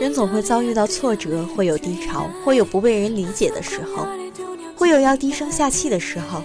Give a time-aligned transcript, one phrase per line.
[0.00, 4.06] 人总会遭遇到挫折，会有低潮，会有不被人理解的时候，
[4.74, 6.42] 会有要低声下气的时候。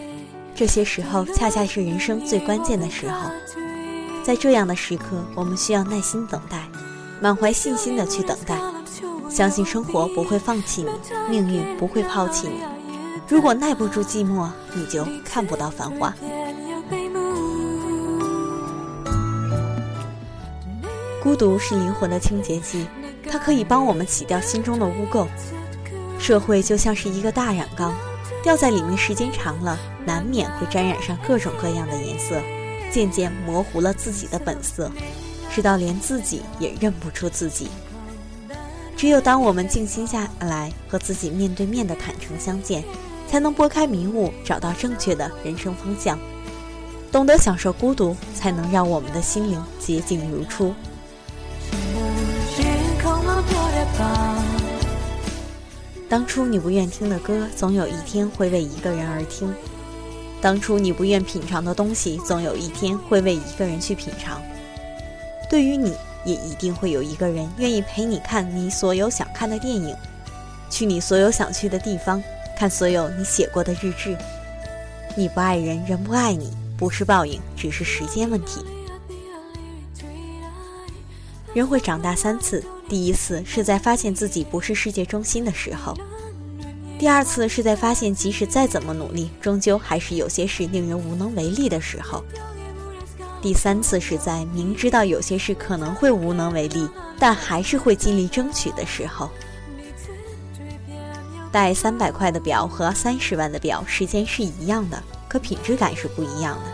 [0.53, 3.31] 这些时候，恰恰是人生最关键的时候。
[4.25, 6.67] 在这样的时刻，我们需要耐心等待，
[7.21, 8.59] 满怀信心的去等待，
[9.29, 10.89] 相信生活不会放弃你，
[11.29, 12.59] 命运不会抛弃你。
[13.29, 16.13] 如果耐不住寂寞，你就看不到繁华。
[21.25, 22.85] 孤独是灵魂的清洁剂，
[23.27, 25.25] 它可以帮我们洗掉心中的污垢。
[26.19, 27.95] 社会就像是一个大染缸，
[28.43, 29.75] 掉在里面时间长了，
[30.05, 32.39] 难免会沾染上各种各样的颜色，
[32.91, 34.91] 渐渐模糊了自己的本色，
[35.51, 37.69] 直到连自己也认不出自己。
[38.95, 42.83] 只有当我们静心下来，和自己面对面的坦诚相见，
[43.27, 46.19] 才能拨开迷雾，找到正确的人生方向。
[47.11, 50.71] 懂得享受孤独，才能让我们的心灵洁净如初。
[56.07, 59.49] 当初你不愿听的歌，总有一天会为一个人而听；
[60.39, 64.41] 当初你不愿品尝的东西，总有一天会为一个人去品尝。
[65.49, 69.95] 对于你，也一定会有一个人愿意陪你看你所有想看的电影，
[70.69, 72.23] 去你所有想去的地方，
[72.57, 74.15] 看所有你写过的日志。
[75.17, 78.63] 你不爱人，人不爱你，不是报应，只是时间问题。
[81.55, 85.93] 人会长大三次，第一次是在发现自己不是世界中心的时候；
[86.99, 92.21] 第二次是在发现即使再怎么努力，终究还是有些事令人无能为力的时候；
[93.41, 99.29] 第三次是在明知道有些事可能会无能为力，但还是会尽力争取的时候。
[101.53, 106.69] 戴三百块的表和三十万的表，时间是一样的，可品质感是不一样的；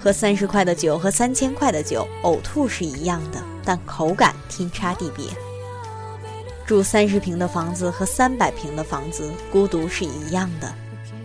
[0.00, 3.42] 喝三十块的酒和三千块的酒，呕吐是一样的。
[3.64, 5.26] 但口感天差地别。
[6.64, 10.72] 住三十平的房子和三百平的房子，孤独是一样的，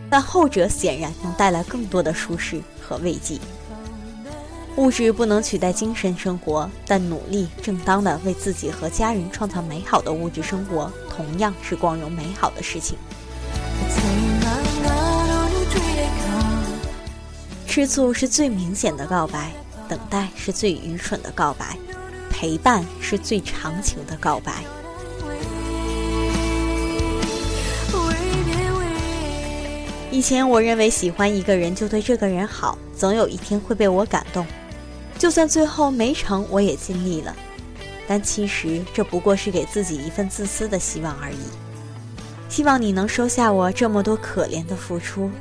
[0.09, 3.37] 但后者显然能带来更多的舒适和慰藉。
[4.75, 12.97] 物质不能取代精神生活，但努力正当的为自己和家人创造美好的物质生活，同样是光荣美好的事情。
[17.73, 19.51] 吃醋是最明显的告白，
[19.89, 21.75] 等待是最愚蠢的告白。
[22.29, 24.63] 陪伴是最长情的告白。
[30.11, 34.45] 以前我认为喜欢一个人就对这个人好，总有一天会被我感动，
[35.17, 37.35] 就算最后没成，我也尽力了。
[38.07, 41.39] 但其实这不过是给自己一份自私的希望而已，
[42.49, 45.31] 希望你能收下我这么多可怜的付出，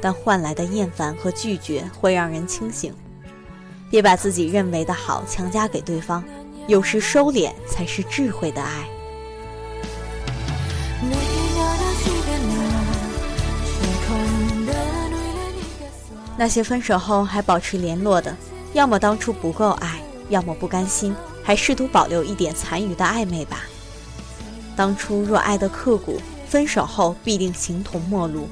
[0.00, 2.94] 但换来的厌烦和拒绝会让人清醒。
[3.90, 6.22] 别把自己认为的好强加给对方，
[6.66, 8.88] 有时收敛才是智慧的爱。
[16.36, 18.36] 那些分手后还保持联络的，
[18.72, 23.62] 要么当初不够爱，要么不甘心，还试图保留一点残余的暧昧吧。
[24.76, 28.48] 当初若爱得刻骨，分手后必定形同陌路，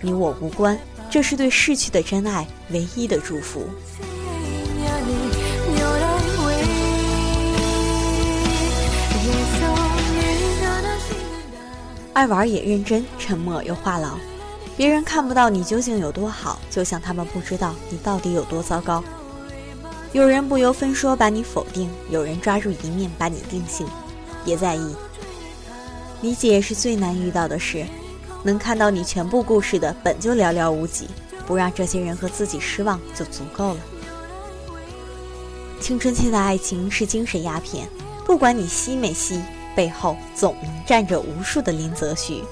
[0.00, 0.78] 你我无关。
[1.10, 3.68] 这是对逝去的真爱唯一的祝福。
[12.12, 14.10] 爱玩也认真，沉默又话痨。
[14.76, 19.02] 别人看不到你究竟有多好，就像他们不知道你到底有多糟糕。
[20.12, 23.86] 有人不由分说把你否定，有人抓住一面把你定性。
[24.44, 24.94] 别在意，
[26.22, 27.84] 理解是最难遇到的事。
[28.42, 31.06] 能看到你全部故事的本就寥寥无几，
[31.46, 33.80] 不让这些人和自己失望就足够了。
[35.80, 37.88] 青春期的爱情是精神鸦片，
[38.24, 39.40] 不管你吸没吸。
[39.76, 42.42] 背后总能站着无数的林则徐。